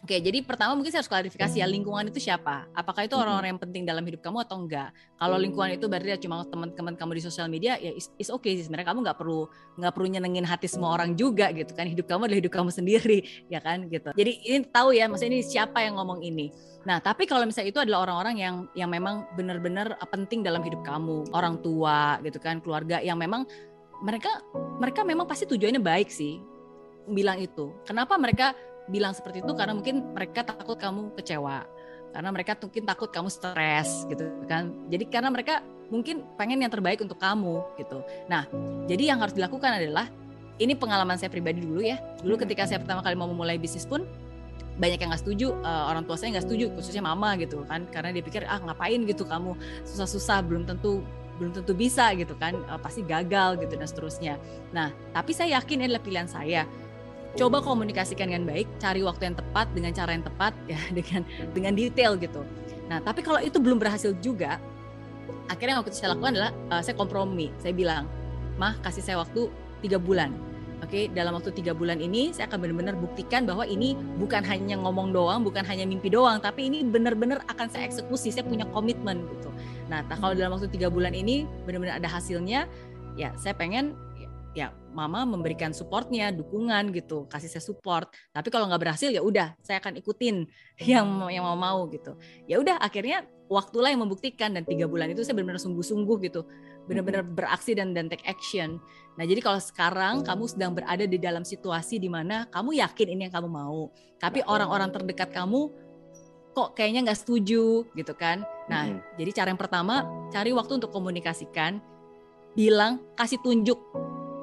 [0.00, 2.64] Oke, jadi pertama mungkin saya harus klarifikasi ya lingkungan itu siapa?
[2.72, 4.96] Apakah itu orang-orang yang penting dalam hidup kamu atau enggak?
[5.20, 8.56] Kalau lingkungan itu berarti ya cuma teman-teman kamu di sosial media, ya is, is okay
[8.56, 8.64] sih.
[8.64, 9.44] Sebenarnya kamu nggak perlu
[9.76, 11.84] nggak perlu nyenengin hati semua orang juga gitu kan.
[11.84, 13.18] Hidup kamu adalah hidup kamu sendiri,
[13.52, 14.08] ya kan gitu.
[14.16, 16.48] Jadi ini tahu ya, maksudnya ini siapa yang ngomong ini.
[16.88, 21.28] Nah, tapi kalau misalnya itu adalah orang-orang yang yang memang benar-benar penting dalam hidup kamu,
[21.36, 23.44] orang tua gitu kan, keluarga yang memang
[24.00, 24.32] mereka
[24.80, 26.40] mereka memang pasti tujuannya baik sih
[27.04, 27.74] bilang itu.
[27.84, 28.56] Kenapa mereka
[28.88, 31.66] bilang seperti itu karena mungkin mereka takut kamu kecewa.
[32.10, 34.74] Karena mereka mungkin takut kamu stres gitu kan.
[34.90, 38.02] Jadi karena mereka mungkin pengen yang terbaik untuk kamu gitu.
[38.30, 38.46] Nah
[38.86, 40.10] jadi yang harus dilakukan adalah
[40.60, 42.02] ini pengalaman saya pribadi dulu ya.
[42.22, 44.06] Dulu ketika saya pertama kali mau memulai bisnis pun
[44.80, 47.86] banyak yang nggak setuju uh, orang tua saya nggak setuju khususnya mama gitu kan.
[47.94, 49.54] Karena dia pikir ah ngapain gitu kamu?
[49.86, 51.06] Susah-susah belum tentu
[51.38, 52.58] belum tentu bisa gitu kan.
[52.66, 54.34] Uh, pasti gagal gitu dan seterusnya.
[54.74, 56.66] Nah tapi saya yakin ini adalah pilihan saya
[57.38, 61.22] coba komunikasikan dengan baik, cari waktu yang tepat dengan cara yang tepat ya dengan
[61.54, 62.42] dengan detail gitu.
[62.90, 64.58] Nah, tapi kalau itu belum berhasil juga,
[65.46, 67.54] akhirnya yang aku saya lakukan adalah uh, saya kompromi.
[67.62, 68.10] Saya bilang,
[68.58, 69.46] "Mah, kasih saya waktu
[69.82, 70.34] tiga bulan."
[70.80, 74.80] Oke, okay, dalam waktu tiga bulan ini saya akan benar-benar buktikan bahwa ini bukan hanya
[74.80, 78.32] ngomong doang, bukan hanya mimpi doang, tapi ini benar-benar akan saya eksekusi.
[78.32, 79.52] Saya punya komitmen gitu.
[79.92, 82.64] Nah, kalau dalam waktu tiga bulan ini benar-benar ada hasilnya,
[83.12, 83.92] ya saya pengen
[84.50, 88.10] ya mama memberikan supportnya dukungan gitu kasih saya support.
[88.34, 90.46] Tapi kalau nggak berhasil ya udah saya akan ikutin
[90.90, 92.18] yang yang mau mau gitu.
[92.50, 96.42] Ya udah akhirnya waktulah yang membuktikan dan tiga bulan itu saya benar-benar sungguh-sungguh gitu.
[96.90, 98.82] Benar-benar beraksi dan dan take action.
[99.14, 103.30] Nah jadi kalau sekarang kamu sedang berada di dalam situasi di mana kamu yakin ini
[103.30, 105.70] yang kamu mau tapi orang-orang terdekat kamu
[106.50, 108.42] kok kayaknya nggak setuju gitu kan?
[108.66, 109.14] Nah hmm.
[109.14, 110.02] jadi cara yang pertama
[110.34, 111.78] cari waktu untuk komunikasikan.
[112.50, 113.78] Bilang kasih tunjuk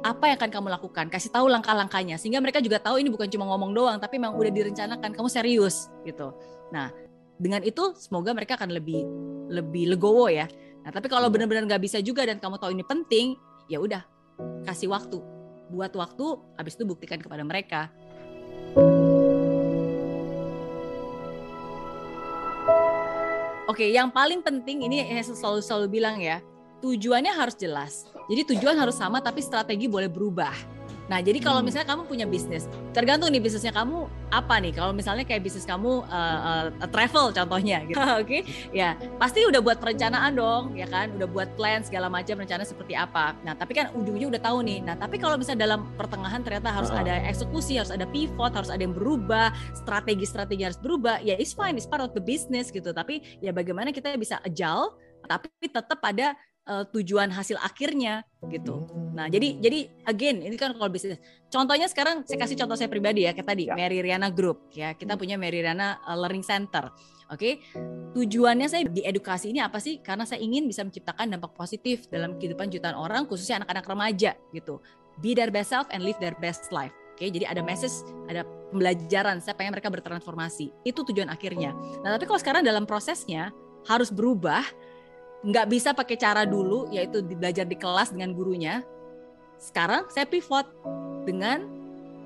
[0.00, 1.06] apa yang akan kamu lakukan?
[1.12, 4.52] Kasih tahu langkah-langkahnya sehingga mereka juga tahu ini bukan cuma ngomong doang tapi memang udah
[4.52, 6.32] direncanakan kamu serius gitu.
[6.72, 6.88] Nah
[7.36, 9.04] dengan itu semoga mereka akan lebih
[9.52, 10.48] lebih legowo ya.
[10.84, 13.36] Nah tapi kalau benar-benar nggak bisa juga dan kamu tahu ini penting
[13.68, 14.00] ya udah
[14.64, 15.20] kasih waktu.
[15.70, 16.24] Buat waktu
[16.56, 17.92] habis itu buktikan kepada mereka.
[23.70, 26.42] Oke, yang paling penting ini yang saya selalu selalu bilang ya,
[26.80, 28.08] tujuannya harus jelas.
[28.26, 30.80] Jadi tujuan harus sama tapi strategi boleh berubah.
[31.10, 31.66] Nah, jadi kalau hmm.
[31.66, 34.70] misalnya kamu punya bisnis, tergantung nih bisnisnya kamu apa nih.
[34.70, 37.98] Kalau misalnya kayak bisnis kamu uh, uh, travel contohnya gitu.
[38.22, 38.22] Oke.
[38.22, 38.40] Okay?
[38.70, 41.10] Ya, pasti udah buat perencanaan dong, ya kan?
[41.18, 43.34] Udah buat plan segala macam rencana seperti apa.
[43.42, 44.86] Nah, tapi kan ujung-ujung udah tahu nih.
[44.86, 48.78] Nah, tapi kalau misalnya dalam pertengahan ternyata harus ada eksekusi, harus ada pivot, harus ada
[48.78, 49.50] yang berubah,
[49.82, 52.94] strategi-strategi harus berubah, ya it's fine, it's part of the business gitu.
[52.94, 54.94] Tapi ya bagaimana kita bisa agile
[55.30, 56.32] tapi tetap ada
[56.70, 58.86] uh, tujuan hasil akhirnya gitu.
[58.86, 59.12] Hmm.
[59.18, 61.18] Nah, jadi jadi again ini kan kalau bisnis.
[61.50, 63.74] Contohnya sekarang saya kasih contoh saya pribadi ya, kayak tadi ya.
[63.74, 64.94] Mary Riana Group ya.
[64.94, 65.20] Kita hmm.
[65.20, 66.94] punya Mary Riana uh, Learning Center.
[67.30, 67.34] Oke.
[67.34, 67.52] Okay?
[68.14, 69.98] Tujuannya saya di edukasi ini apa sih?
[69.98, 74.78] Karena saya ingin bisa menciptakan dampak positif dalam kehidupan jutaan orang khususnya anak-anak remaja gitu.
[75.18, 76.94] Be their best self and live their best life.
[77.14, 77.36] Oke, okay?
[77.36, 77.92] jadi ada message,
[78.32, 79.44] ada pembelajaran.
[79.44, 80.72] Saya pengen mereka bertransformasi.
[80.88, 81.76] Itu tujuan akhirnya.
[82.00, 83.52] Nah, tapi kalau sekarang dalam prosesnya
[83.84, 84.64] harus berubah
[85.40, 88.84] nggak bisa pakai cara dulu yaitu belajar di kelas dengan gurunya.
[89.56, 90.68] Sekarang saya pivot
[91.24, 91.64] dengan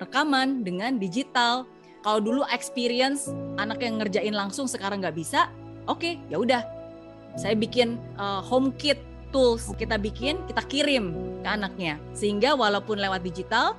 [0.00, 1.68] rekaman dengan digital.
[2.02, 3.30] Kalau dulu experience
[3.60, 5.52] anak yang ngerjain langsung sekarang nggak bisa
[5.86, 6.62] oke okay, ya udah.
[7.36, 9.00] Saya bikin uh, home kit
[9.32, 9.72] tools.
[9.76, 11.96] Kita bikin kita kirim ke anaknya.
[12.12, 13.76] Sehingga walaupun lewat digital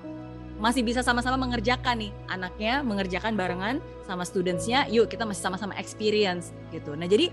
[0.62, 2.12] masih bisa sama-sama mengerjakan nih.
[2.30, 6.94] Anaknya mengerjakan barengan sama studentsnya yuk kita masih sama-sama experience gitu.
[6.98, 7.30] Nah jadi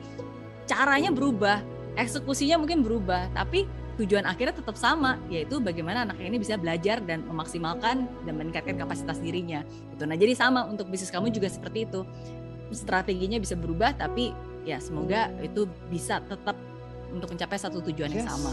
[0.68, 1.62] caranya berubah
[1.98, 3.66] eksekusinya mungkin berubah tapi
[3.98, 9.20] tujuan akhirnya tetap sama yaitu bagaimana anak ini bisa belajar dan memaksimalkan dan meningkatkan kapasitas
[9.20, 9.60] dirinya
[9.92, 12.06] itu nah jadi sama untuk bisnis kamu juga seperti itu
[12.72, 14.32] strateginya bisa berubah tapi
[14.64, 16.56] ya semoga itu bisa tetap
[17.10, 18.16] untuk mencapai satu tujuan yes.
[18.22, 18.52] yang sama.